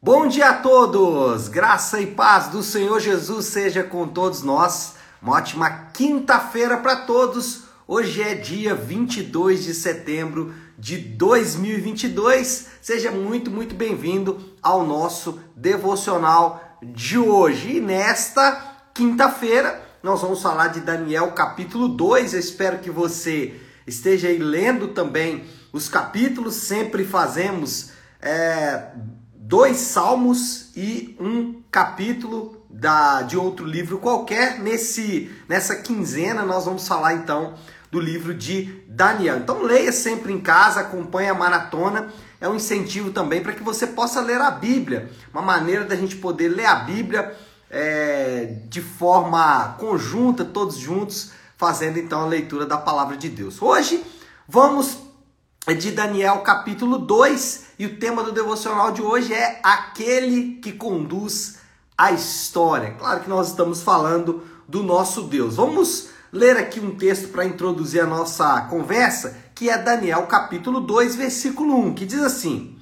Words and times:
Bom 0.00 0.28
dia 0.28 0.50
a 0.50 0.54
todos! 0.54 1.48
Graça 1.48 2.00
e 2.00 2.06
paz 2.06 2.46
do 2.46 2.62
Senhor 2.62 3.00
Jesus 3.00 3.46
seja 3.46 3.82
com 3.82 4.06
todos 4.06 4.44
nós. 4.44 4.94
Uma 5.20 5.32
ótima 5.32 5.68
quinta-feira 5.92 6.76
para 6.76 6.94
todos. 6.98 7.64
Hoje 7.84 8.22
é 8.22 8.36
dia 8.36 8.76
22 8.76 9.64
de 9.64 9.74
setembro 9.74 10.54
de 10.78 10.98
2022. 10.98 12.68
Seja 12.80 13.10
muito, 13.10 13.50
muito 13.50 13.74
bem-vindo 13.74 14.38
ao 14.62 14.86
nosso 14.86 15.40
devocional 15.56 16.78
de 16.80 17.18
hoje. 17.18 17.78
E 17.78 17.80
nesta 17.80 18.76
quinta-feira 18.94 19.82
nós 20.00 20.20
vamos 20.20 20.40
falar 20.40 20.68
de 20.68 20.80
Daniel 20.80 21.32
capítulo 21.32 21.88
2. 21.88 22.34
Eu 22.34 22.40
espero 22.40 22.78
que 22.78 22.88
você 22.88 23.60
esteja 23.84 24.28
aí 24.28 24.38
lendo 24.38 24.88
também 24.88 25.44
os 25.72 25.88
capítulos. 25.88 26.54
Sempre 26.54 27.04
fazemos. 27.04 27.90
É, 28.22 28.92
dois 29.48 29.78
salmos 29.78 30.70
e 30.76 31.16
um 31.18 31.62
capítulo 31.70 32.62
da, 32.68 33.22
de 33.22 33.34
outro 33.34 33.64
livro 33.64 33.96
qualquer. 33.96 34.58
Nesse, 34.58 35.34
nessa 35.48 35.76
quinzena 35.76 36.44
nós 36.44 36.66
vamos 36.66 36.86
falar 36.86 37.14
então 37.14 37.54
do 37.90 37.98
livro 37.98 38.34
de 38.34 38.84
Daniel. 38.86 39.38
Então 39.38 39.62
leia 39.62 39.90
sempre 39.90 40.34
em 40.34 40.38
casa, 40.38 40.80
acompanhe 40.80 41.30
a 41.30 41.34
maratona. 41.34 42.12
É 42.38 42.46
um 42.46 42.56
incentivo 42.56 43.10
também 43.10 43.42
para 43.42 43.54
que 43.54 43.62
você 43.62 43.86
possa 43.86 44.20
ler 44.20 44.38
a 44.38 44.50
Bíblia. 44.50 45.10
Uma 45.32 45.40
maneira 45.40 45.82
da 45.86 45.96
gente 45.96 46.16
poder 46.16 46.48
ler 46.48 46.66
a 46.66 46.74
Bíblia 46.74 47.34
é, 47.70 48.58
de 48.68 48.82
forma 48.82 49.76
conjunta, 49.78 50.44
todos 50.44 50.76
juntos, 50.76 51.32
fazendo 51.56 51.98
então 51.98 52.20
a 52.20 52.26
leitura 52.26 52.66
da 52.66 52.76
palavra 52.76 53.16
de 53.16 53.30
Deus. 53.30 53.62
Hoje 53.62 54.04
vamos 54.46 55.07
de 55.74 55.90
Daniel 55.90 56.38
capítulo 56.38 56.98
2 56.98 57.66
e 57.78 57.84
o 57.84 57.98
tema 57.98 58.22
do 58.22 58.32
devocional 58.32 58.90
de 58.90 59.02
hoje 59.02 59.34
é 59.34 59.60
aquele 59.62 60.54
que 60.62 60.72
conduz 60.72 61.58
a 61.96 62.10
história. 62.10 62.92
Claro 62.92 63.20
que 63.20 63.28
nós 63.28 63.48
estamos 63.48 63.82
falando 63.82 64.42
do 64.66 64.82
nosso 64.82 65.22
Deus. 65.24 65.56
Vamos 65.56 66.08
ler 66.32 66.56
aqui 66.56 66.80
um 66.80 66.96
texto 66.96 67.28
para 67.28 67.44
introduzir 67.44 68.00
a 68.00 68.06
nossa 68.06 68.62
conversa, 68.62 69.36
que 69.54 69.68
é 69.68 69.76
Daniel 69.76 70.26
capítulo 70.26 70.80
2, 70.80 71.16
versículo 71.16 71.76
1, 71.76 71.94
que 71.94 72.06
diz 72.06 72.20
assim: 72.20 72.76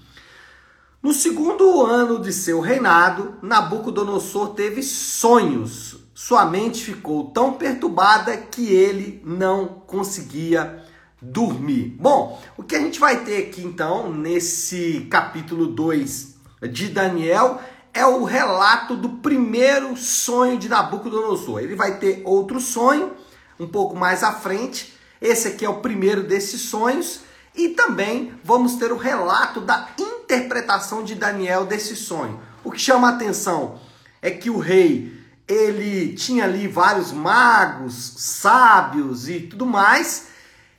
No 1.02 1.12
segundo 1.12 1.84
ano 1.84 2.20
de 2.20 2.32
seu 2.32 2.60
reinado, 2.60 3.34
Nabucodonosor 3.42 4.50
teve 4.50 4.82
sonhos. 4.82 5.98
Sua 6.14 6.46
mente 6.46 6.84
ficou 6.84 7.30
tão 7.30 7.54
perturbada 7.54 8.36
que 8.36 8.72
ele 8.72 9.20
não 9.24 9.66
conseguia 9.86 10.84
dormir. 11.20 11.96
Bom, 11.98 12.42
o 12.56 12.62
que 12.62 12.76
a 12.76 12.80
gente 12.80 13.00
vai 13.00 13.24
ter 13.24 13.48
aqui 13.48 13.62
então 13.62 14.12
nesse 14.12 15.06
capítulo 15.10 15.66
2 15.68 16.36
de 16.70 16.88
Daniel 16.88 17.60
é 17.92 18.04
o 18.04 18.24
relato 18.24 18.94
do 18.94 19.08
primeiro 19.08 19.96
sonho 19.96 20.58
de 20.58 20.68
Nabucodonosor. 20.68 21.60
Ele 21.60 21.74
vai 21.74 21.98
ter 21.98 22.22
outro 22.24 22.60
sonho 22.60 23.12
um 23.58 23.66
pouco 23.66 23.96
mais 23.96 24.22
à 24.22 24.32
frente. 24.32 24.94
Esse 25.20 25.48
aqui 25.48 25.64
é 25.64 25.68
o 25.68 25.80
primeiro 25.80 26.22
desses 26.22 26.60
sonhos 26.60 27.20
e 27.54 27.70
também 27.70 28.34
vamos 28.44 28.74
ter 28.74 28.92
o 28.92 28.98
relato 28.98 29.62
da 29.62 29.88
interpretação 29.98 31.02
de 31.02 31.14
Daniel 31.14 31.64
desse 31.64 31.96
sonho. 31.96 32.38
O 32.62 32.70
que 32.70 32.78
chama 32.78 33.08
a 33.08 33.12
atenção 33.12 33.80
é 34.20 34.30
que 34.30 34.50
o 34.50 34.58
rei 34.58 35.16
ele 35.48 36.14
tinha 36.14 36.44
ali 36.44 36.66
vários 36.66 37.12
magos, 37.12 37.94
sábios 38.16 39.28
e 39.28 39.40
tudo 39.40 39.64
mais, 39.64 40.26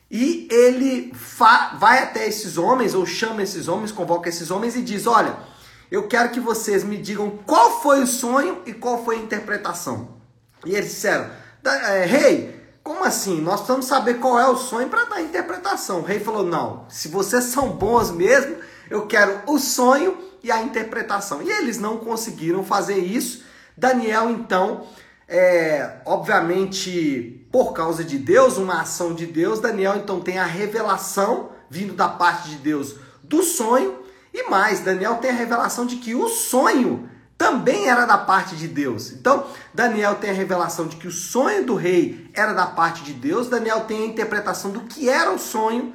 e 0.10 0.48
ele 0.50 1.14
vai 1.80 2.04
até 2.04 2.28
esses 2.28 2.58
homens, 2.58 2.94
ou 2.94 3.06
chama 3.06 3.44
esses 3.44 3.68
homens, 3.68 3.92
convoca 3.92 4.30
esses 4.30 4.50
homens 4.50 4.76
e 4.76 4.82
diz: 4.82 5.06
Olha, 5.06 5.38
eu 5.92 6.08
quero 6.08 6.30
que 6.30 6.40
vocês 6.40 6.84
me 6.84 6.98
digam 6.98 7.40
qual 7.46 7.82
foi 7.82 8.02
o 8.02 8.08
sonho 8.08 8.62
e 8.66 8.74
qual 8.74 9.04
foi 9.04 9.18
a 9.18 9.20
interpretação. 9.20 10.18
E 10.66 10.74
eles 10.74 10.92
disseram: 10.92 11.30
é, 11.66 12.06
Rei, 12.06 12.58
como 12.84 13.04
assim? 13.04 13.42
Nós 13.42 13.56
precisamos 13.56 13.86
saber 13.86 14.16
qual 14.16 14.40
é 14.40 14.48
o 14.48 14.56
sonho 14.56 14.88
para 14.88 15.04
dar 15.06 15.18
a 15.18 15.22
interpretação. 15.22 16.00
O 16.00 16.04
rei 16.04 16.20
falou: 16.20 16.44
Não, 16.44 16.86
se 16.88 17.10
vocês 17.10 17.44
são 17.46 17.70
bons 17.72 18.10
mesmo, 18.10 18.56
eu 18.90 19.08
quero 19.08 19.42
o 19.46 19.60
sonho 19.60 20.18
e 20.42 20.50
a 20.50 20.62
interpretação. 20.62 21.42
E 21.42 21.50
eles 21.50 21.78
não 21.78 21.98
conseguiram 21.98 22.64
fazer 22.64 22.98
isso. 22.98 23.44
Daniel, 23.76 24.30
então, 24.30 24.88
é, 25.28 25.98
obviamente, 26.06 27.46
por 27.52 27.74
causa 27.74 28.04
de 28.04 28.18
Deus, 28.18 28.58
uma 28.58 28.82
ação 28.82 29.14
de 29.14 29.26
Deus, 29.26 29.60
Daniel 29.60 29.98
então 29.98 30.22
tem 30.22 30.40
a 30.40 30.46
revelação 30.46 31.52
vindo 31.70 31.94
da 31.94 32.08
parte 32.08 32.50
de 32.50 32.56
Deus 32.56 32.96
do 33.22 33.44
sonho, 33.44 34.00
e 34.34 34.50
mais, 34.50 34.80
Daniel 34.80 35.16
tem 35.16 35.32
a 35.32 35.34
revelação 35.34 35.86
de 35.86 35.98
que 35.98 36.16
o 36.16 36.30
sonho 36.30 37.10
também 37.38 37.90
era 37.90 38.06
da 38.06 38.18
parte 38.18 38.56
de 38.56 38.68
Deus. 38.68 39.12
Então, 39.12 39.46
Daniel 39.74 40.16
tem 40.16 40.30
a 40.30 40.34
revelação 40.34 40.88
de 40.88 40.96
que 40.96 41.08
o 41.08 41.12
sonho 41.12 41.66
do 41.66 41.76
rei 41.76 42.30
era 42.34 42.54
da 42.54 42.66
parte 42.66 43.04
de 43.04 43.14
Deus, 43.14 43.50
Daniel 43.50 43.82
tem 43.82 44.04
a 44.04 44.08
interpretação 44.08 44.72
do 44.72 44.82
que 44.82 45.10
era 45.10 45.32
o 45.32 45.38
sonho. 45.38 45.94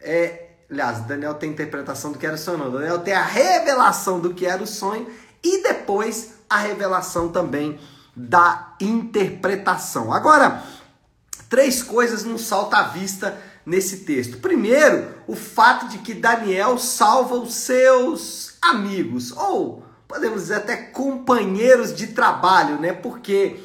É, 0.00 0.48
aliás, 0.70 1.00
Daniel 1.00 1.34
tem 1.34 1.50
a 1.50 1.52
interpretação 1.52 2.12
do 2.12 2.18
que 2.18 2.26
era 2.26 2.34
o 2.34 2.38
sonho, 2.38 2.58
não. 2.58 2.70
Daniel 2.70 2.98
tem 2.98 3.14
a 3.14 3.22
revelação 3.22 4.18
do 4.18 4.34
que 4.34 4.46
era 4.46 4.62
o 4.62 4.66
sonho 4.66 5.06
e 5.42 5.62
depois 5.62 6.34
a 6.50 6.58
revelação 6.58 7.28
também 7.28 7.78
da 8.16 8.74
interpretação. 8.80 10.12
Agora, 10.12 10.62
três 11.48 11.82
coisas 11.82 12.24
nos 12.24 12.42
salta 12.42 12.78
à 12.78 12.82
vista 12.84 13.38
nesse 13.64 13.98
texto. 13.98 14.38
Primeiro, 14.38 15.08
o 15.26 15.36
fato 15.36 15.88
de 15.88 15.98
que 15.98 16.14
Daniel 16.14 16.78
salva 16.78 17.34
os 17.36 17.54
seus 17.54 18.56
amigos, 18.62 19.32
ou 19.32 19.84
podemos 20.08 20.42
dizer 20.42 20.54
até 20.54 20.76
companheiros 20.76 21.94
de 21.94 22.08
trabalho, 22.08 22.80
né? 22.80 22.92
Porque 22.92 23.60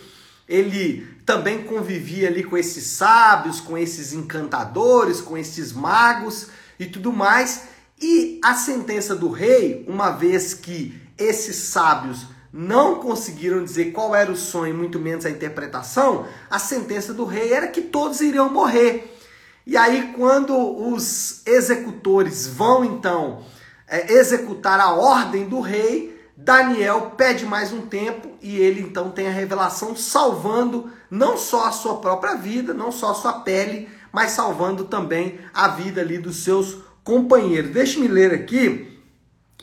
ele 0.47 1.07
também 1.25 1.63
convivia 1.63 2.27
ali 2.27 2.43
com 2.43 2.57
esses 2.57 2.85
sábios, 2.85 3.61
com 3.61 3.77
esses 3.77 4.11
encantadores, 4.11 5.21
com 5.21 5.37
esses 5.37 5.71
magos 5.71 6.47
e 6.77 6.85
tudo 6.85 7.13
mais. 7.13 7.63
E 8.01 8.41
a 8.43 8.53
sentença 8.55 9.15
do 9.15 9.29
rei, 9.29 9.85
uma 9.87 10.11
vez 10.11 10.53
que 10.53 11.01
esses 11.17 11.55
sábios 11.55 12.25
não 12.53 13.00
conseguiram 13.00 13.64
dizer 13.64 13.86
qual 13.86 14.14
era 14.14 14.31
o 14.31 14.36
sonho, 14.36 14.75
muito 14.75 15.00
menos 15.00 15.25
a 15.25 15.30
interpretação, 15.31 16.28
a 16.47 16.59
sentença 16.59 17.12
do 17.12 17.25
rei 17.25 17.52
era 17.52 17.68
que 17.68 17.81
todos 17.81 18.22
iriam 18.22 18.47
morrer. 18.47 19.18
E 19.66 19.75
aí, 19.75 20.14
quando 20.16 20.56
os 20.56 21.41
executores 21.47 22.46
vão 22.46 22.86
então 22.86 23.44
é, 23.88 24.14
executar 24.14 24.80
a 24.80 24.94
ordem 24.94 25.50
do 25.50 25.62
rei, 25.62 26.22
Daniel 26.38 27.14
pede 27.18 27.44
mais 27.44 27.74
um 27.74 27.81
tempo 27.81 28.34
e 28.40 28.58
ele 28.58 28.81
então 28.81 29.09
tem 29.09 29.28
a 29.28 29.31
revelação 29.31 29.96
salvando 29.96 30.91
não 31.09 31.38
só 31.38 31.66
a 31.66 31.72
sua 31.72 31.97
própria 31.97 32.35
vida, 32.35 32.74
não 32.74 32.91
só 32.91 33.12
a 33.12 33.16
sua 33.16 33.34
pele, 33.41 33.90
mas 34.12 34.31
salvando 34.31 34.84
também 34.84 35.40
a 35.53 35.70
vida 35.70 36.02
ali 36.02 36.20
dos 36.20 36.44
seus 36.44 36.78
companheiros. 37.03 37.72
Deixe-me 37.72 38.08
ler 38.08 38.31
aqui 38.31 39.00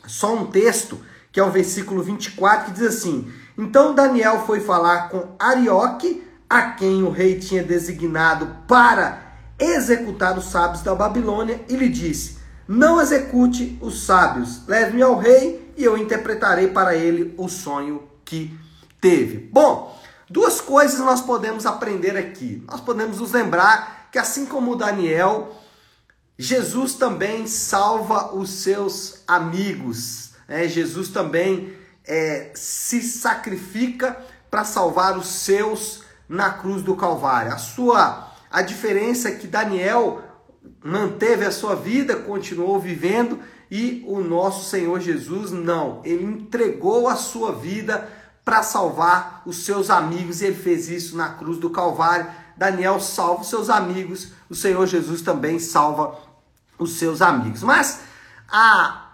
só 0.05 0.33
um 0.33 0.47
texto 0.47 0.99
que 1.31 1.39
é 1.39 1.43
o 1.43 1.51
versículo 1.51 2.03
24, 2.03 2.65
que 2.65 2.71
diz 2.71 2.87
assim: 2.87 3.31
Então 3.57 3.95
Daniel 3.95 4.43
foi 4.45 4.59
falar 4.59 5.09
com 5.09 5.35
Arioque, 5.39 6.23
a 6.49 6.71
quem 6.71 7.03
o 7.03 7.09
rei 7.09 7.39
tinha 7.39 7.63
designado 7.63 8.57
para 8.67 9.35
executar 9.57 10.37
os 10.37 10.45
sábios 10.45 10.81
da 10.81 10.93
Babilônia, 10.93 11.63
e 11.69 11.75
lhe 11.75 11.89
disse: 11.89 12.37
Não 12.67 12.99
execute 12.99 13.77
os 13.81 14.03
sábios, 14.03 14.65
leve-me 14.67 15.01
ao 15.01 15.17
rei 15.17 15.61
e 15.77 15.83
eu 15.83 15.97
interpretarei 15.97 16.67
para 16.67 16.95
ele 16.95 17.33
o 17.37 17.47
sonho 17.47 18.03
que 18.25 18.55
teve. 18.99 19.49
Bom, 19.51 19.99
duas 20.29 20.61
coisas 20.61 20.99
nós 20.99 21.21
podemos 21.21 21.65
aprender 21.65 22.17
aqui. 22.17 22.63
Nós 22.67 22.81
podemos 22.81 23.19
nos 23.19 23.31
lembrar 23.31 24.09
que, 24.11 24.19
assim 24.19 24.45
como 24.45 24.75
Daniel, 24.75 25.55
Jesus 26.37 26.95
também 26.95 27.47
salva 27.47 28.35
os 28.35 28.49
seus 28.49 29.23
amigos. 29.27 30.30
É, 30.47 30.67
Jesus 30.67 31.09
também 31.09 31.73
é, 32.05 32.51
se 32.55 33.01
sacrifica 33.01 34.17
para 34.49 34.63
salvar 34.63 35.17
os 35.17 35.27
seus 35.27 36.03
na 36.27 36.49
cruz 36.51 36.81
do 36.81 36.95
Calvário. 36.95 37.53
A 37.53 37.57
sua 37.57 38.31
a 38.51 38.61
diferença 38.61 39.29
é 39.29 39.35
que 39.35 39.47
Daniel 39.47 40.21
manteve 40.83 41.45
a 41.45 41.51
sua 41.51 41.73
vida, 41.73 42.17
continuou 42.17 42.77
vivendo 42.79 43.39
e 43.69 44.03
o 44.05 44.19
nosso 44.19 44.69
Senhor 44.69 44.99
Jesus 44.99 45.51
não. 45.51 46.01
Ele 46.03 46.25
entregou 46.25 47.07
a 47.07 47.15
sua 47.15 47.53
vida 47.53 48.09
para 48.43 48.61
salvar 48.61 49.41
os 49.45 49.63
seus 49.63 49.89
amigos 49.89 50.41
e 50.41 50.47
ele 50.47 50.55
fez 50.55 50.89
isso 50.89 51.15
na 51.15 51.29
cruz 51.29 51.57
do 51.57 51.69
Calvário. 51.69 52.27
Daniel 52.57 52.99
salva 52.99 53.41
os 53.41 53.49
seus 53.49 53.69
amigos, 53.69 54.33
o 54.49 54.55
Senhor 54.55 54.85
Jesus 54.85 55.21
também 55.21 55.57
salva 55.57 56.19
os 56.77 56.97
seus 56.97 57.21
amigos. 57.21 57.63
Mas 57.63 58.01
a 58.49 59.10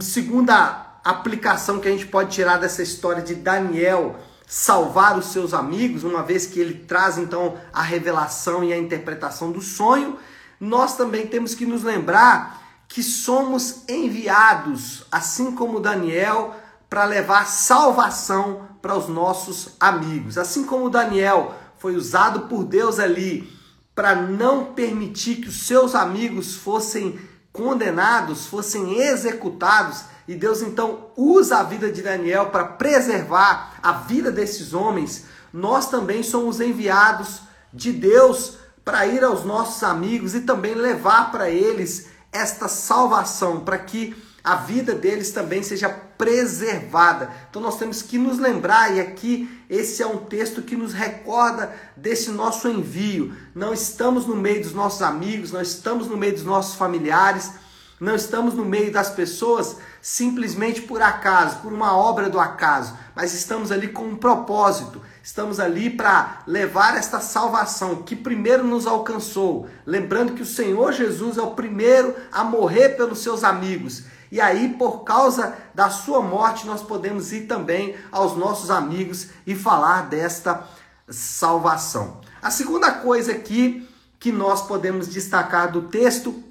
segunda 0.00 0.86
aplicação 1.04 1.80
que 1.80 1.88
a 1.88 1.90
gente 1.90 2.06
pode 2.06 2.32
tirar 2.32 2.58
dessa 2.58 2.82
história 2.82 3.22
de 3.22 3.34
Daniel 3.34 4.16
salvar 4.46 5.18
os 5.18 5.26
seus 5.26 5.52
amigos, 5.52 6.04
uma 6.04 6.22
vez 6.22 6.46
que 6.46 6.58
ele 6.58 6.74
traz 6.86 7.18
então 7.18 7.58
a 7.72 7.82
revelação 7.82 8.64
e 8.64 8.72
a 8.72 8.78
interpretação 8.78 9.52
do 9.52 9.60
sonho, 9.60 10.18
nós 10.58 10.96
também 10.96 11.26
temos 11.26 11.54
que 11.54 11.66
nos 11.66 11.82
lembrar 11.82 12.62
que 12.88 13.02
somos 13.02 13.82
enviados, 13.86 15.04
assim 15.12 15.52
como 15.52 15.78
Daniel, 15.78 16.56
para 16.88 17.04
levar 17.04 17.46
salvação 17.46 18.66
para 18.80 18.96
os 18.96 19.08
nossos 19.08 19.76
amigos. 19.78 20.38
Assim 20.38 20.64
como 20.64 20.88
Daniel 20.88 21.54
foi 21.76 21.94
usado 21.94 22.48
por 22.48 22.64
Deus 22.64 22.98
ali 22.98 23.52
para 23.94 24.14
não 24.14 24.72
permitir 24.72 25.36
que 25.36 25.48
os 25.48 25.66
seus 25.66 25.94
amigos 25.94 26.54
fossem 26.54 27.18
condenados, 27.58 28.46
fossem 28.46 29.00
executados, 29.00 30.04
e 30.28 30.36
Deus 30.36 30.62
então 30.62 31.08
usa 31.16 31.58
a 31.58 31.64
vida 31.64 31.90
de 31.90 32.02
Daniel 32.02 32.50
para 32.50 32.64
preservar 32.64 33.74
a 33.82 33.92
vida 33.92 34.30
desses 34.30 34.72
homens, 34.72 35.24
nós 35.52 35.90
também 35.90 36.22
somos 36.22 36.60
enviados 36.60 37.40
de 37.74 37.90
Deus 37.90 38.58
para 38.84 39.06
ir 39.06 39.24
aos 39.24 39.44
nossos 39.44 39.82
amigos 39.82 40.36
e 40.36 40.42
também 40.42 40.74
levar 40.74 41.32
para 41.32 41.50
eles 41.50 42.06
esta 42.30 42.68
salvação, 42.68 43.60
para 43.60 43.78
que 43.78 44.14
a 44.42 44.56
vida 44.56 44.94
deles 44.94 45.30
também 45.30 45.62
seja 45.62 45.88
preservada. 45.88 47.30
Então 47.48 47.60
nós 47.60 47.78
temos 47.78 48.02
que 48.02 48.18
nos 48.18 48.38
lembrar, 48.38 48.94
e 48.94 49.00
aqui 49.00 49.48
esse 49.68 50.02
é 50.02 50.06
um 50.06 50.18
texto 50.18 50.62
que 50.62 50.76
nos 50.76 50.92
recorda 50.92 51.72
desse 51.96 52.30
nosso 52.30 52.68
envio. 52.68 53.34
Não 53.54 53.72
estamos 53.72 54.26
no 54.26 54.36
meio 54.36 54.62
dos 54.62 54.72
nossos 54.72 55.02
amigos, 55.02 55.52
não 55.52 55.60
estamos 55.60 56.06
no 56.06 56.16
meio 56.16 56.32
dos 56.32 56.44
nossos 56.44 56.74
familiares, 56.74 57.52
não 58.00 58.14
estamos 58.14 58.54
no 58.54 58.64
meio 58.64 58.92
das 58.92 59.10
pessoas 59.10 59.76
simplesmente 60.00 60.82
por 60.82 61.02
acaso, 61.02 61.58
por 61.58 61.72
uma 61.72 61.96
obra 61.96 62.30
do 62.30 62.38
acaso, 62.38 62.96
mas 63.14 63.34
estamos 63.34 63.72
ali 63.72 63.88
com 63.88 64.04
um 64.04 64.16
propósito. 64.16 65.02
Estamos 65.22 65.60
ali 65.60 65.90
para 65.90 66.42
levar 66.46 66.96
esta 66.96 67.20
salvação 67.20 67.96
que 67.96 68.16
primeiro 68.16 68.64
nos 68.64 68.86
alcançou. 68.86 69.68
Lembrando 69.84 70.32
que 70.32 70.42
o 70.42 70.46
Senhor 70.46 70.92
Jesus 70.92 71.36
é 71.36 71.42
o 71.42 71.50
primeiro 71.50 72.14
a 72.32 72.42
morrer 72.44 72.90
pelos 72.90 73.18
seus 73.18 73.44
amigos. 73.44 74.04
E 74.30 74.40
aí, 74.40 74.74
por 74.78 75.04
causa 75.04 75.56
da 75.74 75.90
sua 75.90 76.20
morte, 76.20 76.66
nós 76.66 76.82
podemos 76.82 77.32
ir 77.32 77.46
também 77.46 77.96
aos 78.12 78.36
nossos 78.36 78.70
amigos 78.70 79.28
e 79.46 79.54
falar 79.54 80.08
desta 80.08 80.66
salvação. 81.08 82.20
A 82.42 82.50
segunda 82.50 82.92
coisa 82.92 83.32
aqui 83.32 83.88
que 84.20 84.30
nós 84.30 84.66
podemos 84.66 85.08
destacar 85.08 85.72
do 85.72 85.82
texto 85.82 86.42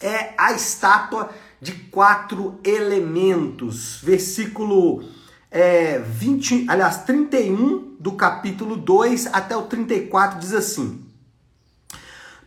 é 0.00 0.34
a 0.36 0.52
estátua 0.52 1.30
de 1.60 1.72
quatro 1.72 2.60
elementos. 2.62 4.00
Versículo 4.02 5.04
é, 5.50 5.98
20, 5.98 6.66
aliás, 6.68 7.04
31 7.04 7.96
do 7.98 8.12
capítulo 8.12 8.76
2 8.76 9.28
até 9.32 9.56
o 9.56 9.62
34 9.62 10.38
diz 10.38 10.52
assim: 10.52 11.05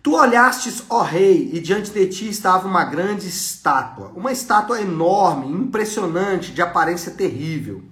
Tu 0.01 0.15
olhastes, 0.15 0.83
ó 0.89 1.01
rei, 1.01 1.49
e 1.53 1.59
diante 1.59 1.91
de 1.91 2.07
ti 2.07 2.29
estava 2.29 2.65
uma 2.65 2.85
grande 2.85 3.27
estátua, 3.27 4.13
uma 4.15 4.31
estátua 4.31 4.79
enorme, 4.79 5.51
impressionante, 5.51 6.53
de 6.53 6.61
aparência 6.61 7.11
terrível. 7.11 7.83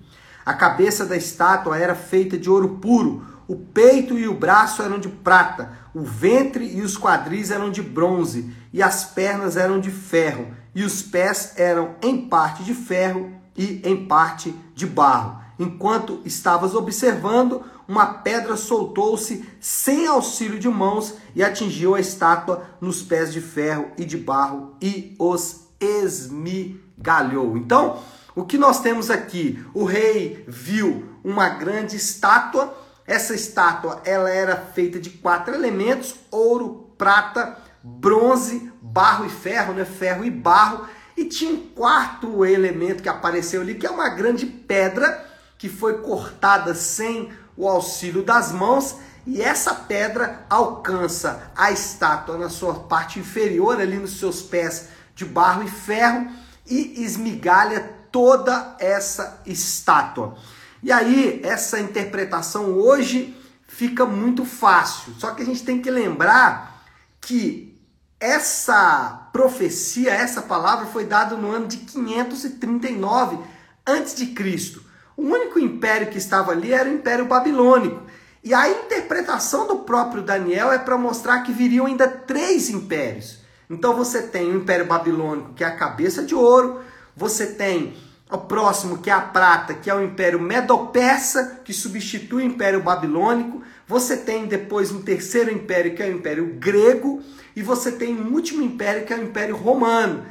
A 0.46 0.54
cabeça 0.54 1.06
da 1.06 1.18
estátua 1.18 1.78
era 1.78 1.96
feita 1.96 2.38
de 2.38 2.50
ouro 2.50 2.78
puro, 2.82 3.26
o 3.46 3.58
peito 3.58 4.18
e 4.18 4.26
o 4.26 4.34
braço 4.34 4.82
eram 4.82 5.00
de 5.00 5.10
prata, 5.10 5.74
o 5.94 6.02
ventre 6.02 6.66
e 6.66 6.82
os 6.82 6.98
quadris 6.98 7.52
eram 7.52 7.70
de 7.70 7.82
bronze, 7.82 8.54
e 8.72 8.82
as 8.82 9.04
pernas 9.04 9.58
eram 9.58 9.78
de 9.78 9.92
ferro, 9.92 10.48
e 10.74 10.84
os 10.84 11.02
pés 11.02 11.54
eram 11.58 11.96
em 12.02 12.30
parte 12.30 12.64
de 12.64 12.74
ferro 12.74 13.34
e 13.58 13.82
em 13.84 14.08
parte 14.08 14.56
de 14.74 14.86
barro. 14.86 15.42
Enquanto 15.60 16.22
estavas 16.24 16.74
observando, 16.74 17.64
uma 17.88 18.06
pedra 18.06 18.58
soltou-se 18.58 19.48
sem 19.62 20.08
auxílio 20.08 20.60
de 20.60 20.68
mãos 20.68 21.14
e 21.34 21.44
atingiu 21.44 21.96
a 21.96 22.00
estátua 22.00 22.66
nos 22.82 23.02
pés 23.02 23.32
de 23.32 23.40
ferro 23.40 23.92
e 23.98 24.04
de 24.04 24.18
barro 24.18 24.76
e 24.82 25.16
os 25.18 25.68
esmigalhou. 25.80 27.56
Então, 27.56 28.00
o 28.36 28.44
que 28.44 28.58
nós 28.58 28.82
temos 28.82 29.10
aqui? 29.10 29.64
O 29.74 29.86
rei 29.86 30.44
viu 30.48 31.18
uma 31.24 31.50
grande 31.50 31.96
estátua. 31.96 32.76
Essa 33.06 33.34
estátua 33.34 34.02
ela 34.04 34.30
era 34.30 34.56
feita 34.56 35.00
de 35.00 35.10
quatro 35.10 35.56
elementos: 35.56 36.16
ouro, 36.30 36.92
prata, 36.98 37.58
bronze, 37.82 38.72
barro 38.82 39.26
e 39.26 39.30
ferro, 39.30 39.74
né? 39.74 39.86
Ferro 39.86 40.26
e 40.26 40.30
barro. 40.30 40.86
E 41.16 41.26
tinha 41.26 41.52
um 41.52 41.68
quarto 41.70 42.46
elemento 42.46 43.02
que 43.02 43.10
apareceu 43.10 43.62
ali, 43.62 43.74
que 43.74 43.88
é 43.88 43.90
uma 43.90 44.10
grande 44.10 44.46
pedra 44.46 45.26
que 45.58 45.68
foi 45.68 46.00
cortada 46.02 46.76
sem 46.76 47.32
o 47.58 47.68
auxílio 47.68 48.24
das 48.24 48.52
mãos, 48.52 48.98
e 49.26 49.42
essa 49.42 49.74
pedra 49.74 50.46
alcança 50.50 51.52
a 51.56 51.72
estátua 51.72 52.38
na 52.38 52.50
sua 52.50 52.76
parte 52.76 53.20
inferior, 53.20 53.82
ali 53.82 53.98
nos 53.98 54.20
seus 54.20 54.42
pés 54.42 54.90
de 55.16 55.26
barro 55.26 55.64
e 55.64 55.70
ferro, 55.70 56.30
e 56.66 57.04
esmigalha 57.04 57.98
toda 58.12 58.76
essa 58.80 59.42
estátua. 59.46 60.38
E 60.82 60.92
aí, 60.92 61.42
essa 61.44 61.80
interpretação 61.80 62.74
hoje 62.74 63.36
fica 63.68 64.06
muito 64.06 64.46
fácil. 64.46 65.14
Só 65.18 65.32
que 65.32 65.42
a 65.42 65.46
gente 65.46 65.64
tem 65.64 65.82
que 65.82 65.92
lembrar 65.92 66.86
que 67.20 67.78
essa 68.20 69.30
profecia, 69.32 70.12
essa 70.12 70.42
palavra 70.42 70.86
foi 70.88 71.06
dada 71.06 71.36
no 71.36 71.52
ano 71.52 71.68
de 71.68 71.78
539 71.78 73.40
antes 73.86 74.16
de 74.16 74.28
Cristo. 74.28 74.84
O 75.18 75.24
único 75.24 75.60
império 75.60 76.08
que 76.08 76.20
estava 76.20 76.52
ali 76.52 76.72
era 76.72 76.88
o 76.88 76.94
Império 76.94 77.26
Babilônico. 77.26 78.04
E 78.44 78.54
a 78.54 78.70
interpretação 78.70 79.68
do 79.68 79.78
próprio 79.78 80.22
Daniel 80.22 80.72
é 80.72 80.78
para 80.78 80.98
mostrar 80.98 81.42
que 81.42 81.52
viriam 81.52 81.88
ainda 81.88 82.08
três 82.08 82.70
impérios. 82.70 83.40
Então 83.68 83.96
você 83.96 84.22
tem 84.22 84.52
o 84.52 84.58
Império 84.58 84.86
Babilônico, 84.86 85.54
que 85.54 85.64
é 85.64 85.68
a 85.68 85.76
cabeça 85.76 86.24
de 86.24 86.36
ouro, 86.36 86.82
você 87.16 87.48
tem 87.48 87.96
o 88.32 88.38
próximo, 88.38 89.00
que 89.00 89.10
é 89.10 89.14
a 89.14 89.20
prata, 89.20 89.74
que 89.74 89.90
é 89.90 89.96
o 89.96 90.04
Império 90.04 90.40
Medo-Persa, 90.40 91.62
que 91.66 91.74
substitui 91.74 92.44
o 92.44 92.46
Império 92.46 92.82
Babilônico, 92.82 93.64
você 93.88 94.18
tem 94.18 94.46
depois 94.46 94.92
um 94.92 95.02
terceiro 95.02 95.50
império, 95.50 95.96
que 95.96 96.04
é 96.04 96.08
o 96.08 96.12
Império 96.12 96.56
Grego, 96.60 97.22
e 97.56 97.64
você 97.64 97.92
tem 97.92 98.16
um 98.16 98.34
último 98.34 98.62
império, 98.62 99.06
que 99.06 99.14
é 99.14 99.18
o 99.18 99.24
Império 99.24 99.56
Romano. 99.56 100.26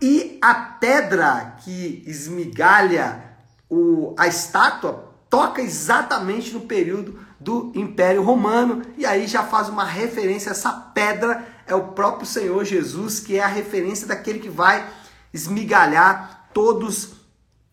E 0.00 0.38
a 0.40 0.54
pedra 0.54 1.56
que 1.64 2.04
esmigalha 2.06 3.27
o, 3.68 4.14
a 4.18 4.26
estátua 4.26 5.12
toca 5.28 5.60
exatamente 5.60 6.52
no 6.52 6.62
período 6.62 7.18
do 7.38 7.70
Império 7.74 8.22
Romano, 8.22 8.82
e 8.96 9.06
aí 9.06 9.26
já 9.26 9.44
faz 9.44 9.68
uma 9.68 9.84
referência, 9.84 10.50
essa 10.50 10.72
pedra 10.72 11.46
é 11.66 11.74
o 11.74 11.88
próprio 11.88 12.26
Senhor 12.26 12.64
Jesus, 12.64 13.20
que 13.20 13.36
é 13.36 13.42
a 13.42 13.46
referência 13.46 14.06
daquele 14.06 14.38
que 14.38 14.48
vai 14.48 14.88
esmigalhar 15.32 16.48
todos 16.52 17.10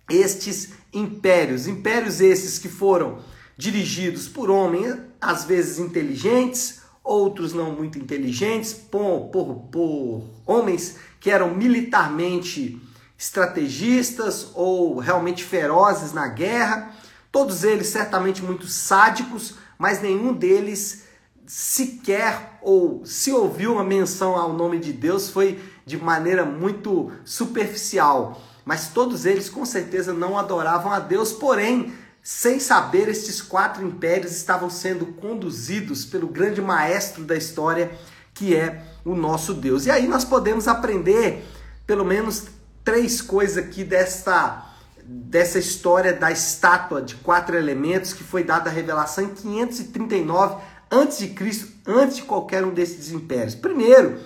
estes 0.10 0.74
impérios. 0.94 1.68
Impérios 1.68 2.22
esses 2.22 2.60
que 2.60 2.70
foram 2.70 3.20
dirigidos 3.58 4.28
por 4.28 4.50
homens, 4.50 4.98
às 5.20 5.46
vezes 5.46 5.80
inteligentes, 5.80 6.82
outros 7.04 7.54
não 7.54 7.72
muito 7.72 7.98
inteligentes, 7.98 8.74
por, 8.74 9.30
por, 9.32 9.56
por 9.72 10.24
homens 10.46 10.98
que 11.20 11.32
eram 11.32 11.56
militarmente 11.56 12.82
estrategistas 13.18 14.50
ou 14.54 15.00
realmente 15.00 15.44
ferozes 15.44 16.14
na 16.14 16.28
guerra. 16.28 16.92
Todos 17.32 17.64
eles 17.64 17.88
certamente 17.88 18.42
muito 18.42 18.68
sádicos, 18.68 19.56
mas 19.78 20.02
nenhum 20.02 20.34
deles 20.34 21.04
sequer 21.46 22.58
ou 22.62 23.06
se 23.06 23.32
ouviu 23.32 23.74
uma 23.74 23.84
menção 23.84 24.36
ao 24.36 24.54
nome 24.54 24.80
de 24.80 24.92
Deus 24.92 25.30
foi 25.30 25.60
de 25.86 25.98
maneira 25.98 26.44
muito 26.46 27.12
superficial. 27.24 28.42
Mas 28.64 28.88
todos 28.88 29.26
eles 29.26 29.50
com 29.50 29.64
certeza 29.64 30.12
não 30.12 30.38
adoravam 30.38 30.92
a 30.92 31.00
Deus, 31.00 31.32
porém 31.32 31.94
sem 32.26 32.60
saber, 32.60 33.08
estes 33.08 33.40
quatro 33.40 33.86
impérios 33.86 34.32
estavam 34.32 34.68
sendo 34.68 35.06
conduzidos 35.06 36.04
pelo 36.04 36.28
grande 36.28 36.60
maestro 36.60 37.24
da 37.24 37.36
história, 37.36 37.92
que 38.34 38.56
é 38.56 38.84
o 39.06 39.14
nosso 39.14 39.54
Deus. 39.54 39.86
E 39.86 39.92
aí 39.92 40.08
nós 40.08 40.26
podemos 40.26 40.68
aprender 40.68 41.46
pelo 41.86 42.04
menos 42.04 42.48
três 42.86 43.20
coisas 43.20 43.58
aqui 43.58 43.84
desta, 43.84 44.64
dessa 45.04 45.58
história 45.58 46.14
da 46.14 46.32
estátua 46.32 47.02
de 47.02 47.16
quatro 47.16 47.58
elementos 47.58 48.14
que 48.14 48.24
foi 48.24 48.44
dada 48.44 48.70
a 48.70 48.74
revelação 48.74 49.24
em 49.24 49.30
539 49.30 50.58
antes 50.92 51.18
de 51.18 51.30
Cristo, 51.30 51.68
antes 51.86 52.18
de 52.18 52.24
qualquer 52.24 52.64
um 52.64 52.70
desses 52.70 53.12
impérios. 53.12 53.56
Primeiro, 53.56 54.20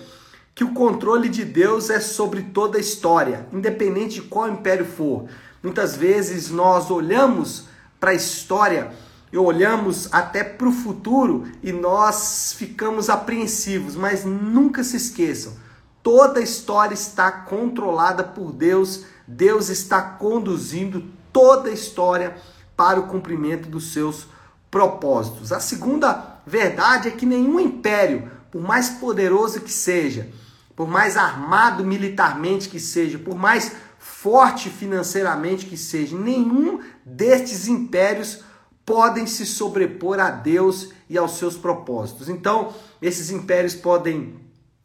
que 0.54 0.62
o 0.62 0.74
controle 0.74 1.30
de 1.30 1.42
Deus 1.42 1.88
é 1.88 1.98
sobre 1.98 2.42
toda 2.42 2.76
a 2.76 2.80
história, 2.80 3.46
independente 3.50 4.16
de 4.16 4.22
qual 4.22 4.48
império 4.48 4.84
for. 4.84 5.26
Muitas 5.62 5.96
vezes 5.96 6.50
nós 6.50 6.90
olhamos 6.90 7.64
para 7.98 8.10
a 8.10 8.14
história 8.14 8.92
e 9.32 9.38
olhamos 9.38 10.08
até 10.12 10.44
para 10.44 10.68
o 10.68 10.72
futuro 10.72 11.46
e 11.62 11.72
nós 11.72 12.54
ficamos 12.58 13.08
apreensivos, 13.08 13.96
mas 13.96 14.24
nunca 14.24 14.84
se 14.84 14.96
esqueçam: 14.96 15.54
toda 16.02 16.40
a 16.40 16.42
história 16.42 16.94
está 16.94 17.30
controlada 17.30 18.24
por 18.24 18.52
Deus, 18.52 19.04
Deus 19.26 19.68
está 19.68 20.00
conduzindo 20.00 21.04
toda 21.32 21.68
a 21.68 21.72
história 21.72 22.36
para 22.76 22.98
o 22.98 23.06
cumprimento 23.06 23.68
dos 23.68 23.92
seus 23.92 24.26
propósitos. 24.70 25.52
A 25.52 25.60
segunda 25.60 26.40
verdade 26.46 27.08
é 27.08 27.10
que 27.10 27.26
nenhum 27.26 27.60
império, 27.60 28.30
por 28.50 28.62
mais 28.62 28.88
poderoso 28.90 29.60
que 29.60 29.72
seja, 29.72 30.30
por 30.74 30.88
mais 30.88 31.16
armado 31.16 31.84
militarmente 31.84 32.68
que 32.68 32.80
seja, 32.80 33.18
por 33.18 33.36
mais 33.36 33.72
forte 33.98 34.70
financeiramente 34.70 35.66
que 35.66 35.76
seja, 35.76 36.16
nenhum 36.16 36.80
destes 37.04 37.68
impérios 37.68 38.42
podem 38.84 39.26
se 39.26 39.44
sobrepor 39.44 40.18
a 40.18 40.30
Deus 40.30 40.90
e 41.08 41.18
aos 41.18 41.36
seus 41.36 41.56
propósitos. 41.56 42.28
Então, 42.28 42.72
esses 43.00 43.30
impérios 43.30 43.74
podem 43.74 44.40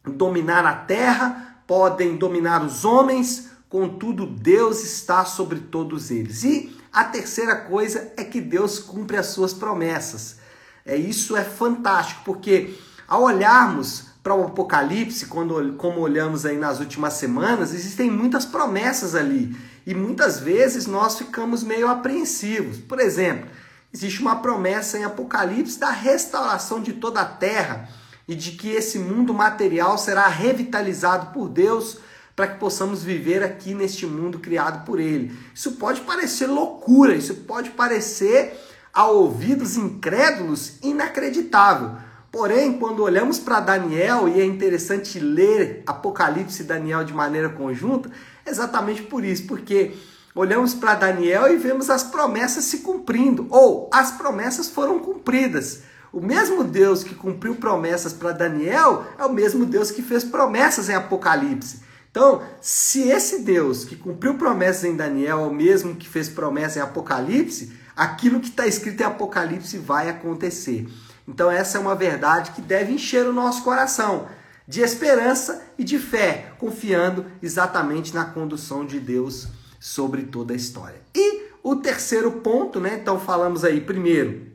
dominar 0.06 0.64
a 0.64 0.74
terra, 0.74 1.62
podem 1.66 2.16
dominar 2.16 2.64
os 2.64 2.84
homens, 2.84 3.50
contudo, 3.68 4.26
Deus 4.26 4.84
está 4.84 5.24
sobre 5.24 5.60
todos 5.60 6.10
eles. 6.10 6.44
E 6.44 6.78
a 6.92 7.04
terceira 7.04 7.56
coisa 7.56 8.12
é 8.16 8.24
que 8.24 8.40
Deus 8.40 8.78
cumpre 8.78 9.16
as 9.16 9.26
suas 9.26 9.52
promessas. 9.52 10.36
É, 10.84 10.96
isso 10.96 11.36
é 11.36 11.44
fantástico, 11.44 12.22
porque 12.24 12.74
ao 13.08 13.24
olharmos 13.24 14.06
para 14.22 14.34
o 14.34 14.44
Apocalipse, 14.44 15.26
quando, 15.26 15.74
como 15.74 16.00
olhamos 16.00 16.46
aí 16.46 16.56
nas 16.56 16.80
últimas 16.80 17.14
semanas, 17.14 17.72
existem 17.74 18.10
muitas 18.10 18.44
promessas 18.44 19.14
ali. 19.14 19.56
E 19.86 19.94
muitas 19.94 20.40
vezes 20.40 20.86
nós 20.86 21.16
ficamos 21.16 21.62
meio 21.62 21.88
apreensivos. 21.88 22.78
Por 22.78 22.98
exemplo, 22.98 23.48
existe 23.92 24.20
uma 24.20 24.36
promessa 24.36 24.98
em 24.98 25.04
Apocalipse 25.04 25.78
da 25.78 25.90
restauração 25.90 26.80
de 26.80 26.94
toda 26.94 27.20
a 27.20 27.24
terra 27.24 27.88
e 28.28 28.34
de 28.34 28.52
que 28.52 28.70
esse 28.70 28.98
mundo 28.98 29.32
material 29.32 29.96
será 29.98 30.26
revitalizado 30.26 31.32
por 31.32 31.48
Deus 31.48 31.98
para 32.34 32.48
que 32.48 32.58
possamos 32.58 33.02
viver 33.02 33.42
aqui 33.42 33.72
neste 33.72 34.04
mundo 34.04 34.38
criado 34.38 34.84
por 34.84 35.00
Ele. 35.00 35.34
Isso 35.54 35.72
pode 35.72 36.02
parecer 36.02 36.46
loucura, 36.46 37.14
isso 37.14 37.34
pode 37.34 37.70
parecer 37.70 38.54
a 38.92 39.06
ouvidos 39.06 39.76
incrédulos 39.76 40.78
inacreditável. 40.82 41.96
Porém, 42.30 42.78
quando 42.78 43.02
olhamos 43.02 43.38
para 43.38 43.60
Daniel, 43.60 44.28
e 44.28 44.40
é 44.40 44.44
interessante 44.44 45.18
ler 45.18 45.82
Apocalipse 45.86 46.62
e 46.62 46.66
Daniel 46.66 47.04
de 47.04 47.14
maneira 47.14 47.48
conjunta, 47.48 48.10
exatamente 48.44 49.02
por 49.02 49.24
isso, 49.24 49.46
porque 49.46 49.94
olhamos 50.34 50.74
para 50.74 50.94
Daniel 50.94 51.50
e 51.50 51.56
vemos 51.56 51.88
as 51.88 52.02
promessas 52.02 52.64
se 52.64 52.78
cumprindo, 52.78 53.46
ou 53.48 53.88
as 53.90 54.10
promessas 54.10 54.68
foram 54.68 54.98
cumpridas. 54.98 55.82
O 56.12 56.20
mesmo 56.20 56.64
Deus 56.64 57.02
que 57.04 57.14
cumpriu 57.14 57.56
promessas 57.56 58.12
para 58.12 58.32
Daniel 58.32 59.04
é 59.18 59.24
o 59.24 59.32
mesmo 59.32 59.66
Deus 59.66 59.90
que 59.90 60.02
fez 60.02 60.24
promessas 60.24 60.88
em 60.88 60.94
Apocalipse. 60.94 61.80
Então, 62.10 62.42
se 62.62 63.08
esse 63.08 63.40
Deus 63.42 63.84
que 63.84 63.94
cumpriu 63.94 64.38
promessas 64.38 64.84
em 64.84 64.96
Daniel 64.96 65.40
é 65.40 65.46
o 65.46 65.52
mesmo 65.52 65.94
que 65.96 66.08
fez 66.08 66.28
promessas 66.28 66.78
em 66.78 66.80
Apocalipse, 66.80 67.72
aquilo 67.94 68.40
que 68.40 68.48
está 68.48 68.66
escrito 68.66 69.02
em 69.02 69.04
Apocalipse 69.04 69.76
vai 69.76 70.08
acontecer. 70.08 70.88
Então, 71.28 71.50
essa 71.50 71.76
é 71.76 71.80
uma 71.80 71.94
verdade 71.94 72.52
que 72.52 72.62
deve 72.62 72.92
encher 72.92 73.26
o 73.26 73.34
nosso 73.34 73.62
coração 73.62 74.28
de 74.66 74.80
esperança 74.80 75.62
e 75.76 75.84
de 75.84 75.98
fé, 75.98 76.52
confiando 76.58 77.26
exatamente 77.42 78.14
na 78.14 78.24
condução 78.24 78.86
de 78.86 78.98
Deus 78.98 79.48
sobre 79.78 80.22
toda 80.22 80.52
a 80.52 80.56
história. 80.56 81.00
E 81.14 81.50
o 81.62 81.76
terceiro 81.76 82.32
ponto, 82.32 82.80
né? 82.80 82.98
Então, 83.00 83.20
falamos 83.20 83.64
aí, 83.64 83.80
primeiro, 83.80 84.46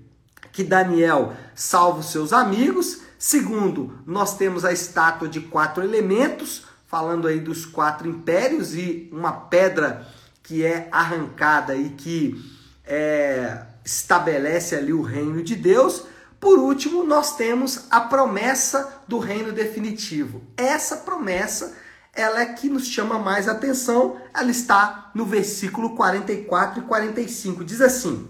que 0.51 0.63
Daniel 0.63 1.33
salva 1.55 1.99
os 1.99 2.11
seus 2.11 2.33
amigos. 2.33 3.01
Segundo, 3.17 3.99
nós 4.05 4.37
temos 4.37 4.65
a 4.65 4.71
estátua 4.71 5.27
de 5.27 5.41
quatro 5.41 5.83
elementos, 5.83 6.63
falando 6.87 7.27
aí 7.27 7.39
dos 7.39 7.65
quatro 7.65 8.07
impérios 8.07 8.75
e 8.75 9.09
uma 9.11 9.31
pedra 9.31 10.07
que 10.43 10.65
é 10.65 10.89
arrancada 10.91 11.75
e 11.75 11.91
que 11.91 12.43
é, 12.85 13.65
estabelece 13.85 14.75
ali 14.75 14.91
o 14.91 15.01
reino 15.01 15.41
de 15.43 15.55
Deus. 15.55 16.05
Por 16.39 16.57
último, 16.57 17.03
nós 17.03 17.35
temos 17.37 17.85
a 17.91 18.01
promessa 18.01 19.01
do 19.07 19.19
reino 19.19 19.51
definitivo. 19.51 20.41
Essa 20.57 20.97
promessa, 20.97 21.77
ela 22.13 22.41
é 22.41 22.45
que 22.47 22.67
nos 22.67 22.87
chama 22.87 23.19
mais 23.19 23.47
atenção. 23.47 24.19
Ela 24.33 24.49
está 24.49 25.11
no 25.13 25.25
versículo 25.25 25.95
44 25.95 26.81
e 26.81 26.85
45. 26.85 27.63
Diz 27.63 27.79
assim: 27.79 28.27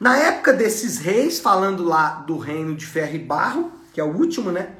na 0.00 0.16
época 0.16 0.54
desses 0.54 0.96
reis, 0.96 1.38
falando 1.38 1.84
lá 1.84 2.24
do 2.26 2.38
reino 2.38 2.74
de 2.74 2.86
ferro 2.86 3.14
e 3.14 3.18
barro, 3.18 3.70
que 3.92 4.00
é 4.00 4.04
o 4.04 4.16
último, 4.16 4.50
né? 4.50 4.70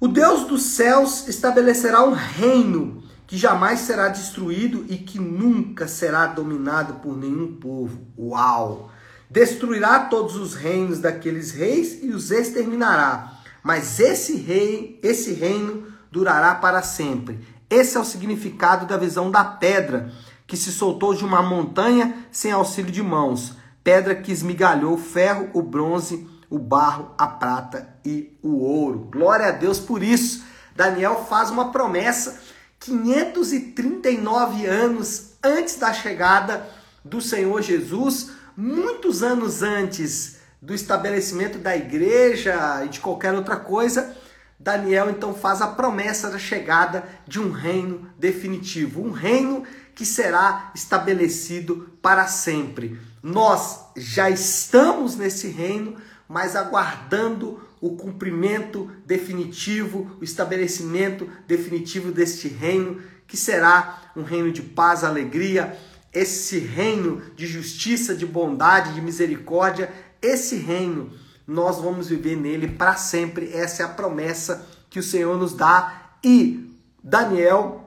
O 0.00 0.08
Deus 0.08 0.44
dos 0.44 0.62
céus 0.62 1.28
estabelecerá 1.28 2.02
um 2.02 2.12
reino 2.12 3.04
que 3.26 3.36
jamais 3.36 3.80
será 3.80 4.08
destruído 4.08 4.86
e 4.88 4.96
que 4.96 5.20
nunca 5.20 5.86
será 5.86 6.26
dominado 6.26 6.94
por 6.94 7.14
nenhum 7.14 7.56
povo. 7.56 8.00
Uau! 8.18 8.90
Destruirá 9.28 10.00
todos 10.00 10.36
os 10.36 10.54
reinos 10.54 10.98
daqueles 10.98 11.50
reis 11.50 12.02
e 12.02 12.08
os 12.08 12.30
exterminará. 12.30 13.34
Mas 13.62 14.00
esse 14.00 14.36
rei, 14.36 14.98
esse 15.02 15.34
reino 15.34 15.86
durará 16.10 16.54
para 16.54 16.82
sempre. 16.82 17.38
Esse 17.68 17.98
é 17.98 18.00
o 18.00 18.04
significado 18.04 18.86
da 18.86 18.96
visão 18.96 19.30
da 19.30 19.44
pedra 19.44 20.10
que 20.46 20.56
se 20.56 20.72
soltou 20.72 21.14
de 21.14 21.24
uma 21.24 21.42
montanha 21.42 22.26
sem 22.30 22.50
auxílio 22.50 22.90
de 22.90 23.02
mãos 23.02 23.61
pedra 23.82 24.14
que 24.14 24.32
esmigalhou 24.32 24.94
o 24.94 24.98
ferro, 24.98 25.50
o 25.52 25.62
bronze, 25.62 26.28
o 26.48 26.58
barro, 26.58 27.14
a 27.16 27.26
prata 27.26 27.96
e 28.04 28.36
o 28.42 28.58
ouro. 28.58 29.08
Glória 29.10 29.46
a 29.46 29.52
Deus 29.52 29.78
por 29.78 30.02
isso. 30.02 30.44
Daniel 30.74 31.26
faz 31.28 31.50
uma 31.50 31.70
promessa 31.70 32.40
539 32.80 34.66
anos 34.66 35.32
antes 35.42 35.76
da 35.76 35.92
chegada 35.92 36.68
do 37.04 37.20
Senhor 37.20 37.60
Jesus, 37.62 38.30
muitos 38.56 39.22
anos 39.22 39.62
antes 39.62 40.40
do 40.60 40.74
estabelecimento 40.74 41.58
da 41.58 41.76
igreja 41.76 42.82
e 42.84 42.88
de 42.88 43.00
qualquer 43.00 43.34
outra 43.34 43.56
coisa, 43.56 44.16
Daniel 44.58 45.10
então 45.10 45.34
faz 45.34 45.60
a 45.60 45.66
promessa 45.66 46.30
da 46.30 46.38
chegada 46.38 47.04
de 47.26 47.40
um 47.40 47.50
reino 47.50 48.08
definitivo, 48.16 49.02
um 49.02 49.10
reino 49.10 49.64
que 49.94 50.04
será 50.04 50.70
estabelecido 50.74 51.90
para 52.00 52.26
sempre. 52.26 52.98
Nós 53.22 53.80
já 53.96 54.30
estamos 54.30 55.16
nesse 55.16 55.48
reino, 55.48 55.96
mas 56.28 56.56
aguardando 56.56 57.60
o 57.80 57.96
cumprimento 57.96 58.90
definitivo, 59.06 60.16
o 60.20 60.24
estabelecimento 60.24 61.28
definitivo 61.46 62.12
deste 62.12 62.48
reino, 62.48 63.02
que 63.26 63.36
será 63.36 64.12
um 64.16 64.22
reino 64.22 64.52
de 64.52 64.62
paz, 64.62 65.04
alegria, 65.04 65.76
esse 66.12 66.58
reino 66.58 67.22
de 67.34 67.46
justiça, 67.46 68.14
de 68.14 68.26
bondade, 68.26 68.94
de 68.94 69.00
misericórdia, 69.00 69.92
esse 70.20 70.56
reino 70.56 71.10
nós 71.46 71.80
vamos 71.80 72.08
viver 72.08 72.36
nele 72.36 72.68
para 72.68 72.94
sempre. 72.96 73.52
Essa 73.52 73.82
é 73.82 73.86
a 73.86 73.88
promessa 73.88 74.66
que 74.88 74.98
o 74.98 75.02
Senhor 75.02 75.36
nos 75.38 75.54
dá 75.54 76.16
e 76.22 76.70
Daniel, 77.02 77.81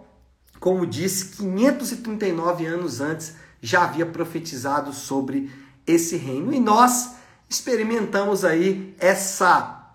como 0.66 0.84
disse, 0.88 1.28
539 1.38 2.66
anos 2.66 3.00
antes 3.00 3.36
já 3.62 3.84
havia 3.84 4.04
profetizado 4.04 4.94
sobre 4.94 5.52
esse 5.86 6.18
reino. 6.18 6.52
E 6.52 6.60
nós 6.60 7.12
experimentamos 7.48 8.44
aí 8.44 8.96
essa 8.98 9.94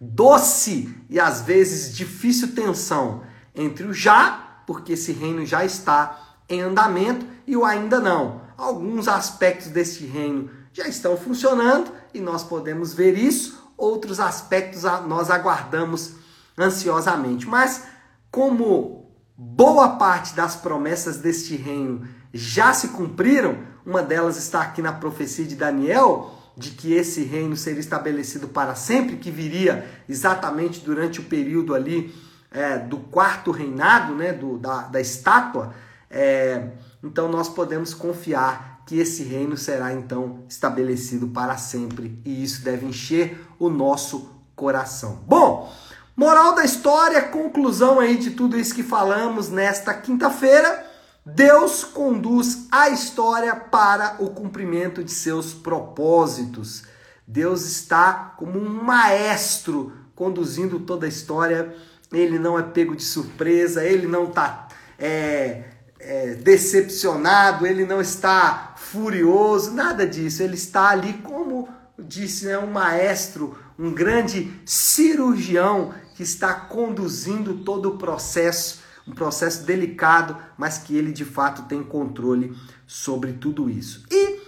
doce 0.00 0.92
e 1.08 1.20
às 1.20 1.42
vezes 1.42 1.94
difícil 1.94 2.56
tensão 2.56 3.22
entre 3.54 3.86
o 3.86 3.94
já, 3.94 4.62
porque 4.66 4.94
esse 4.94 5.12
reino 5.12 5.46
já 5.46 5.64
está 5.64 6.40
em 6.48 6.60
andamento, 6.60 7.24
e 7.46 7.56
o 7.56 7.64
ainda 7.64 8.00
não. 8.00 8.40
Alguns 8.58 9.06
aspectos 9.06 9.68
desse 9.68 10.04
reino 10.06 10.50
já 10.72 10.88
estão 10.88 11.16
funcionando 11.16 11.92
e 12.12 12.18
nós 12.18 12.42
podemos 12.42 12.92
ver 12.92 13.16
isso, 13.16 13.62
outros 13.76 14.18
aspectos 14.18 14.82
nós 15.06 15.30
aguardamos 15.30 16.14
ansiosamente. 16.58 17.46
Mas 17.46 17.84
como 18.28 18.99
boa 19.42 19.96
parte 19.96 20.34
das 20.34 20.54
promessas 20.54 21.16
deste 21.16 21.56
reino 21.56 22.06
já 22.30 22.74
se 22.74 22.88
cumpriram. 22.88 23.56
Uma 23.86 24.02
delas 24.02 24.36
está 24.36 24.60
aqui 24.60 24.82
na 24.82 24.92
profecia 24.92 25.46
de 25.46 25.56
Daniel, 25.56 26.30
de 26.54 26.72
que 26.72 26.92
esse 26.92 27.22
reino 27.22 27.56
seria 27.56 27.80
estabelecido 27.80 28.48
para 28.48 28.74
sempre, 28.74 29.16
que 29.16 29.30
viria 29.30 29.88
exatamente 30.06 30.80
durante 30.80 31.20
o 31.20 31.24
período 31.24 31.74
ali 31.74 32.14
é, 32.50 32.76
do 32.76 32.98
quarto 32.98 33.50
reinado, 33.50 34.14
né, 34.14 34.34
do, 34.34 34.58
da, 34.58 34.82
da 34.82 35.00
estátua. 35.00 35.72
É, 36.10 36.72
então 37.02 37.26
nós 37.26 37.48
podemos 37.48 37.94
confiar 37.94 38.82
que 38.84 38.98
esse 38.98 39.22
reino 39.22 39.56
será 39.56 39.94
então 39.94 40.44
estabelecido 40.50 41.28
para 41.28 41.56
sempre 41.56 42.20
e 42.26 42.42
isso 42.42 42.62
deve 42.62 42.84
encher 42.84 43.40
o 43.58 43.70
nosso 43.70 44.28
coração. 44.54 45.24
Bom, 45.26 45.72
moral 46.16 46.54
da 46.54 46.64
história, 46.64 47.22
conclusão 47.22 48.00
aí 48.00 48.16
de 48.16 48.30
tudo 48.30 48.58
isso 48.58 48.74
que 48.74 48.82
falamos 48.82 49.48
nesta 49.48 49.94
quinta-feira. 49.94 50.86
Deus 51.24 51.84
conduz 51.84 52.66
a 52.70 52.88
história 52.88 53.54
para 53.54 54.16
o 54.18 54.30
cumprimento 54.30 55.04
de 55.04 55.12
seus 55.12 55.52
propósitos. 55.52 56.84
Deus 57.26 57.64
está 57.66 58.34
como 58.36 58.58
um 58.58 58.82
maestro 58.82 59.92
conduzindo 60.14 60.80
toda 60.80 61.06
a 61.06 61.08
história. 61.08 61.74
Ele 62.12 62.38
não 62.38 62.58
é 62.58 62.62
pego 62.62 62.96
de 62.96 63.04
surpresa, 63.04 63.84
ele 63.84 64.06
não 64.06 64.24
está 64.24 64.66
é, 64.98 65.64
é, 65.98 66.34
decepcionado, 66.34 67.66
ele 67.66 67.84
não 67.84 68.00
está 68.00 68.74
furioso, 68.76 69.72
nada 69.72 70.06
disso. 70.06 70.42
Ele 70.42 70.56
está 70.56 70.88
ali, 70.88 71.14
como 71.22 71.68
disse, 71.98 72.46
né, 72.46 72.58
um 72.58 72.70
maestro, 72.70 73.56
um 73.80 73.92
grande 73.92 74.52
cirurgião 74.66 75.94
que 76.14 76.22
está 76.22 76.52
conduzindo 76.52 77.64
todo 77.64 77.88
o 77.88 77.98
processo 77.98 78.80
um 79.06 79.12
processo 79.12 79.64
delicado, 79.64 80.36
mas 80.56 80.78
que 80.78 80.96
ele 80.96 81.10
de 81.10 81.24
fato 81.24 81.62
tem 81.62 81.82
controle 81.82 82.56
sobre 82.86 83.32
tudo 83.32 83.68
isso. 83.68 84.04
E 84.10 84.40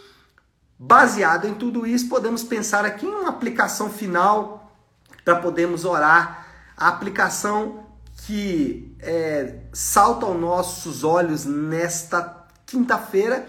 baseado 0.78 1.46
em 1.48 1.54
tudo 1.54 1.86
isso, 1.86 2.08
podemos 2.08 2.44
pensar 2.44 2.84
aqui 2.84 3.06
em 3.06 3.08
uma 3.10 3.30
aplicação 3.30 3.90
final 3.90 4.72
para 5.24 5.36
podermos 5.36 5.84
orar, 5.84 6.46
a 6.76 6.88
aplicação 6.88 7.86
que 8.18 8.94
é, 9.00 9.60
salta 9.72 10.26
aos 10.26 10.38
nossos 10.38 11.02
olhos 11.02 11.44
nesta 11.44 12.46
quinta-feira 12.66 13.48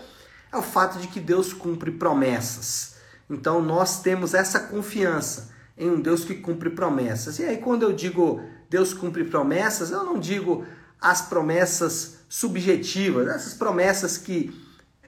é 0.52 0.58
o 0.58 0.64
fato 0.64 1.00
de 1.00 1.08
que 1.08 1.20
Deus 1.20 1.54
cumpre 1.54 1.92
promessas. 1.92 2.96
Então 3.30 3.62
nós 3.62 4.02
temos 4.02 4.34
essa 4.34 4.60
confiança 4.60 5.53
em 5.78 5.90
um 5.90 6.00
Deus 6.00 6.24
que 6.24 6.36
cumpre 6.36 6.70
promessas. 6.70 7.40
E 7.40 7.44
aí 7.44 7.58
quando 7.58 7.84
eu 7.84 7.94
digo 7.94 8.42
Deus 8.70 8.94
cumpre 8.94 9.24
promessas, 9.24 9.92
eu 9.92 10.04
não 10.04 10.20
digo 10.20 10.66
as 11.00 11.22
promessas 11.22 12.20
subjetivas, 12.30 13.28
essas 13.28 13.54
promessas 13.54 14.18
que 14.18 14.52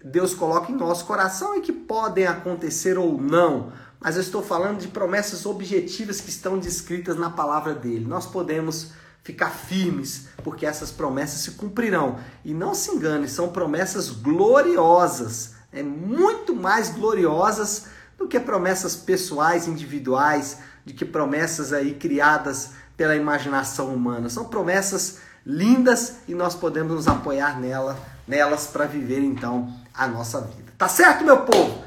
Deus 0.03 0.35
coloca 0.35 0.71
em 0.71 0.75
nosso 0.75 1.05
coração 1.05 1.55
e 1.55 1.61
que 1.61 1.73
podem 1.73 2.27
acontecer 2.27 2.97
ou 2.97 3.19
não, 3.19 3.71
mas 3.99 4.15
eu 4.15 4.21
estou 4.21 4.43
falando 4.43 4.79
de 4.79 4.87
promessas 4.87 5.47
objetivas 5.47 6.21
que 6.21 6.29
estão 6.29 6.59
descritas 6.59 7.17
na 7.17 7.31
palavra 7.31 7.73
dele. 7.73 8.05
Nós 8.05 8.27
podemos 8.27 8.91
ficar 9.23 9.49
firmes, 9.49 10.27
porque 10.43 10.67
essas 10.67 10.91
promessas 10.91 11.39
se 11.39 11.51
cumprirão. 11.51 12.19
E 12.43 12.53
não 12.53 12.75
se 12.75 12.91
engane, 12.91 13.27
são 13.27 13.49
promessas 13.49 14.11
gloriosas, 14.11 15.55
é 15.73 15.81
muito 15.81 16.55
mais 16.55 16.89
gloriosas 16.89 17.87
do 18.17 18.27
que 18.27 18.39
promessas 18.39 18.95
pessoais, 18.95 19.67
individuais, 19.67 20.59
de 20.85 20.93
que 20.93 21.05
promessas 21.05 21.73
aí 21.73 21.93
criadas 21.93 22.71
pela 22.95 23.15
imaginação 23.15 23.93
humana. 23.93 24.29
São 24.29 24.45
promessas 24.45 25.19
lindas 25.45 26.17
e 26.27 26.33
nós 26.33 26.55
podemos 26.55 26.93
nos 26.93 27.07
apoiar 27.07 27.59
nela, 27.59 27.99
nelas 28.27 28.67
para 28.67 28.85
viver 28.85 29.19
então 29.19 29.73
a 29.93 30.07
nossa 30.07 30.41
vida. 30.41 30.73
Tá 30.77 30.87
certo, 30.87 31.23
meu 31.23 31.41
povo? 31.41 31.83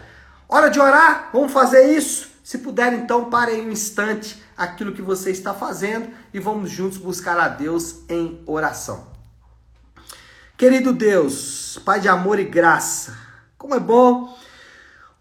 Hora 0.49 0.69
de 0.69 0.81
orar? 0.81 1.31
Vamos 1.33 1.53
fazer 1.53 1.97
isso? 1.97 2.29
Se 2.43 2.59
puder, 2.59 2.95
então, 2.95 3.29
pare 3.29 3.53
aí 3.53 3.61
um 3.61 3.71
instante 3.71 4.43
aquilo 4.57 4.93
que 4.93 5.03
você 5.03 5.31
está 5.31 5.53
fazendo 5.53 6.09
e 6.33 6.41
vamos 6.41 6.71
juntos 6.71 6.97
buscar 6.97 7.39
a 7.39 7.49
Deus 7.49 8.01
em 8.09 8.43
oração. 8.47 9.07
Querido 10.57 10.93
Deus, 10.93 11.79
Pai 11.85 12.01
de 12.01 12.09
amor 12.09 12.39
e 12.39 12.45
graça, 12.45 13.17
como 13.57 13.75
é 13.75 13.81
bom 13.81 14.35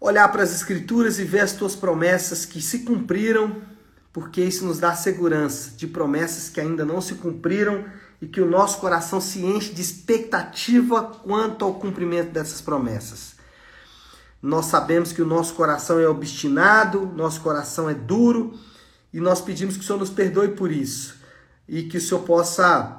olhar 0.00 0.28
para 0.30 0.42
as 0.42 0.54
Escrituras 0.54 1.18
e 1.18 1.24
ver 1.24 1.40
as 1.40 1.52
tuas 1.52 1.74
promessas 1.74 2.44
que 2.44 2.60
se 2.60 2.80
cumpriram, 2.80 3.56
porque 4.12 4.40
isso 4.42 4.64
nos 4.64 4.78
dá 4.78 4.94
segurança 4.94 5.70
de 5.76 5.86
promessas 5.86 6.48
que 6.48 6.60
ainda 6.60 6.84
não 6.84 7.00
se 7.00 7.14
cumpriram 7.16 7.84
e 8.20 8.26
que 8.26 8.40
o 8.40 8.50
nosso 8.50 8.78
coração 8.78 9.20
se 9.20 9.44
enche 9.44 9.72
de 9.72 9.80
expectativa 9.80 11.02
quanto 11.02 11.64
ao 11.64 11.74
cumprimento 11.74 12.30
dessas 12.30 12.60
promessas. 12.60 13.36
Nós 14.40 14.66
sabemos 14.66 15.12
que 15.12 15.22
o 15.22 15.26
nosso 15.26 15.54
coração 15.54 15.98
é 15.98 16.08
obstinado, 16.08 17.06
nosso 17.16 17.40
coração 17.40 17.88
é 17.88 17.94
duro 17.94 18.54
e 19.12 19.20
nós 19.20 19.40
pedimos 19.40 19.76
que 19.76 19.82
o 19.82 19.86
Senhor 19.86 19.98
nos 19.98 20.10
perdoe 20.10 20.48
por 20.48 20.70
isso 20.70 21.16
e 21.68 21.82
que 21.82 21.98
o 21.98 22.00
Senhor 22.00 22.22
possa 22.22 22.96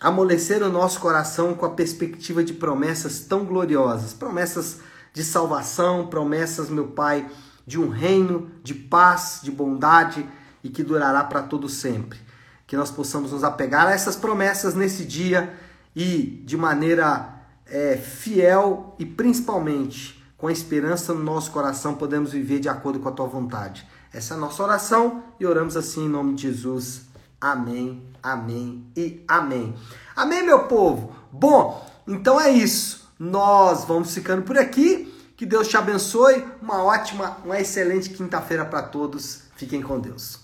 amolecer 0.00 0.62
o 0.62 0.68
nosso 0.68 1.00
coração 1.00 1.54
com 1.54 1.64
a 1.64 1.70
perspectiva 1.70 2.44
de 2.44 2.52
promessas 2.52 3.20
tão 3.20 3.44
gloriosas, 3.44 4.12
promessas 4.12 4.80
de 5.14 5.22
salvação, 5.22 6.08
promessas, 6.08 6.68
meu 6.68 6.88
Pai, 6.88 7.30
de 7.66 7.80
um 7.80 7.88
reino 7.88 8.50
de 8.62 8.74
paz, 8.74 9.40
de 9.42 9.50
bondade 9.50 10.28
e 10.62 10.68
que 10.68 10.82
durará 10.82 11.24
para 11.24 11.42
todo 11.42 11.68
sempre. 11.68 12.18
Que 12.66 12.76
nós 12.76 12.90
possamos 12.90 13.32
nos 13.32 13.44
apegar 13.44 13.86
a 13.86 13.92
essas 13.92 14.16
promessas 14.16 14.74
nesse 14.74 15.04
dia 15.04 15.54
e 15.94 16.42
de 16.44 16.56
maneira 16.56 17.32
é, 17.64 17.96
fiel 17.96 18.96
e 18.98 19.06
principalmente 19.06 20.22
com 20.36 20.48
a 20.48 20.52
esperança 20.52 21.14
no 21.14 21.22
nosso 21.22 21.52
coração 21.52 21.94
podemos 21.94 22.32
viver 22.32 22.58
de 22.58 22.68
acordo 22.68 22.98
com 22.98 23.08
a 23.08 23.12
tua 23.12 23.26
vontade. 23.26 23.86
Essa 24.12 24.34
é 24.34 24.36
a 24.36 24.40
nossa 24.40 24.62
oração 24.62 25.22
e 25.38 25.46
oramos 25.46 25.76
assim 25.76 26.06
em 26.06 26.08
nome 26.08 26.34
de 26.34 26.42
Jesus. 26.42 27.02
Amém, 27.40 28.02
amém 28.22 28.84
e 28.96 29.22
amém. 29.28 29.74
Amém, 30.16 30.44
meu 30.44 30.64
povo? 30.64 31.14
Bom, 31.30 31.88
então 32.06 32.40
é 32.40 32.50
isso. 32.50 33.03
Nós 33.18 33.84
vamos 33.84 34.12
ficando 34.12 34.42
por 34.42 34.58
aqui. 34.58 35.12
Que 35.36 35.44
Deus 35.44 35.68
te 35.68 35.76
abençoe. 35.76 36.44
Uma 36.62 36.82
ótima, 36.82 37.38
uma 37.44 37.58
excelente 37.60 38.10
quinta-feira 38.10 38.64
para 38.64 38.82
todos. 38.82 39.42
Fiquem 39.56 39.82
com 39.82 39.98
Deus. 39.98 40.43